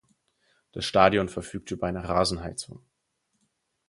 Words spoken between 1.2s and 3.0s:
verfügt über eine Rasenheizung.